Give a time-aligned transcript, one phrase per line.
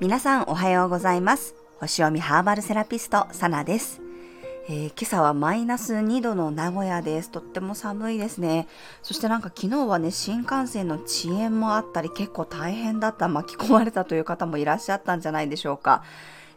[0.00, 4.00] 皆さんおはようございます星読みハーバルセラピストサナです
[4.68, 7.30] えー、今朝はマイナス2度の名古屋です。
[7.30, 8.68] とっても寒いですね。
[9.02, 16.04] そしてなんか昨日はね、新幹線の遅延もあったり結構大変だった、巻き込まれたという方もいらっしゃったんじゃないでしょうか。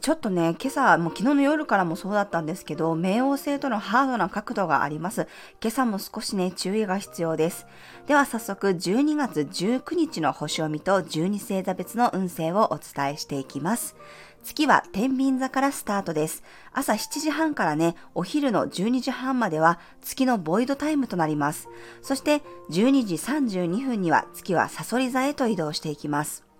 [0.00, 5.28] ちょっとね、今朝、もう昨日の夜からもそうだったんですけど、冥王星とのハードな角度があります。
[5.60, 7.66] 今朝も少しね、注意が必要です。
[8.06, 13.94] では早速、12月19日の星読みと12星座別の運勢をお伝えしていきます。
[14.42, 16.42] 月は天秤座からスタートです。
[16.72, 21.68] 朝7時半からね、お昼の12時半までは月のボイドタイムとなります。
[22.00, 22.40] そして
[22.70, 26.51] 12時32分には月はサソリ座へと移動していきます。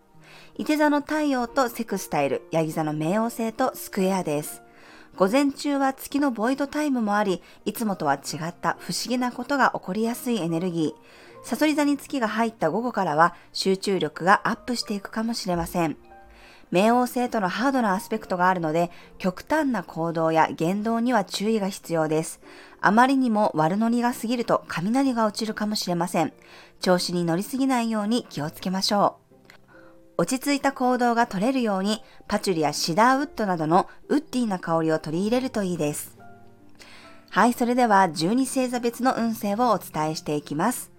[0.59, 4.63] 伊手座の太陽とセクスタイル、ヤギ座の冥王星とスクエアです。
[5.17, 11.47] 午前中は月のボイドタイムもあり、いつもとは違った不思議なことが起こりやすいエネルギー。
[11.47, 15.97] サソリ座に月が入った午後からは集中力がアップしていくかもしれません。
[16.71, 22.41] 冥王星とのハードなアスペクトがあるので、極端な行動や言動には注意が必要です。
[22.83, 26.35] あまりにも悪ノリが過ぎると雷が落ちるかもしれません。
[26.81, 29.22] 調子に乗りすぎないように気をつけましょう。
[30.19, 36.19] 落ち着いた行動が取れるように、パチュリやシダーウッドなどのウッディな香りを取り入れるといいです。
[37.31, 40.93] はい、それでは12星座別の運勢をお伝えしていきます。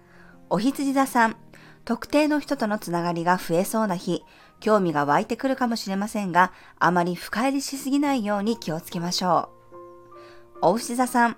[0.50, 1.36] お羊座さん、
[1.84, 4.24] 特定の人とのつながりが増えそうな日、
[4.58, 9.50] 興味が湧いてくるかもしれませんが、あまり深入りしすぎないように気をつけましょ
[10.60, 10.66] う。
[10.66, 11.36] お牛座さん、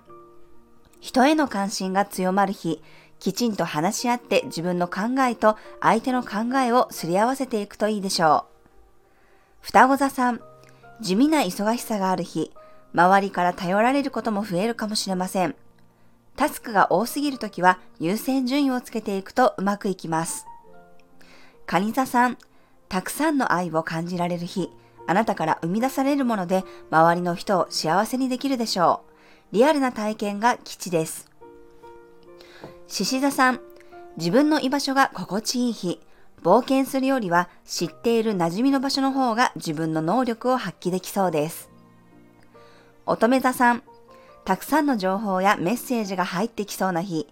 [0.99, 2.81] 人への関心が強まる日、
[3.19, 8.57] きちんと話し合って自分の考えと相手の考えをすり合わせていくといいでしょう。
[9.61, 10.41] 双子座さん、
[11.01, 12.51] 地味な忙しさがある日、
[12.93, 15.55] 周りから頼られることも増えるかもしれません。
[16.35, 20.45] タスクが多すぎるときは優先順位をつけていくとうまくいきます。
[21.65, 22.37] 蟹座さん、
[22.87, 24.69] たくさんの愛を感じられる日、
[25.07, 29.01] あなたから生み出されるもので周りの人を幸せにできるでしょ
[29.51, 29.55] う。
[29.55, 31.26] リアルな体験が基地です。
[32.87, 33.59] 獅子座さん、
[34.15, 35.99] 自分の居場所が心地いい日、
[36.41, 41.69] 冒険するよりは知っている馴染みの場所の方が自分の能力を発揮できそうです。
[43.05, 43.83] 乙女座さん、
[44.45, 47.27] たくさんの情報やメッセージが入ってきそうな日、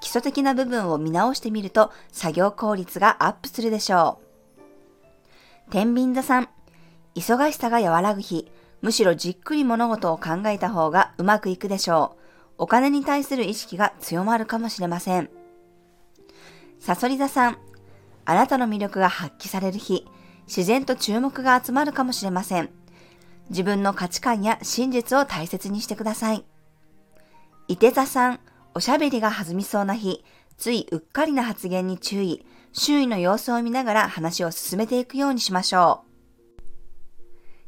[0.00, 4.20] 基礎的な部分を見直してみると作業効率がアップするでしょ
[5.66, 5.70] う。
[5.70, 6.48] 天秤座さん、
[7.14, 8.50] 忙しさが和らぐ日、
[8.82, 12.27] むしろじっくり物事を考えた方がうまくいくでしょう。
[12.58, 15.30] お金に対する意識が強まるかもしれません。
[16.80, 17.58] サソリ座さん、
[18.24, 20.06] あなたの魅力が発揮される日、
[20.46, 22.70] 自然と注目が集まるかもしれません。
[23.50, 26.44] 自分の価値観や真実を大切にしてください。
[27.68, 28.40] 伊手座さん、
[28.74, 30.24] おしゃべりが弾みそうな日、
[30.56, 36.08] ついうっかりな発言に注意、周囲の様子を見ながら話を進めていくようにしましょう。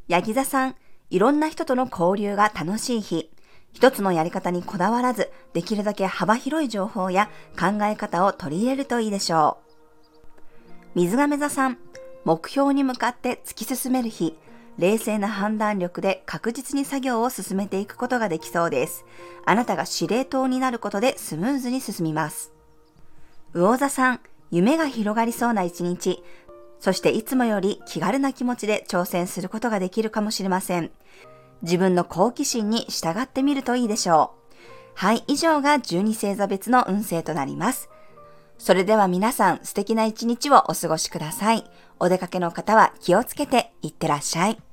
[0.08, 0.76] ヤギ座さん、
[1.10, 3.30] いろんな人との交流が楽しい日、
[3.72, 9.58] 一つのやり方にこだわらず、できるだけ幅広い情報や考え方を取り入れるといいでしょ
[10.96, 10.98] う。
[11.00, 11.78] 水亀座さん、
[12.24, 14.36] 目標に向かって突き進める日、
[14.78, 19.04] 冷静な判断力で確実に作業を進めていくことができそうです。
[19.44, 22.52] あなたが司令塔になることでスムーズに進みます。
[23.52, 24.20] 魚座さん、
[24.50, 26.22] 夢が広がりそうな一日、
[26.80, 30.90] そしていつもより気軽な気持ちで挑戦することができるかもしれません。
[31.62, 34.40] 自分の好奇心に従ってみるといいでしょう。
[34.94, 37.88] はい、以上が12星座別の運勢となります。
[38.58, 41.64] それでは皆さん素敵な一日をお過ごしください。
[41.98, 44.69] お出かけの方は気をつけていってらっしゃい。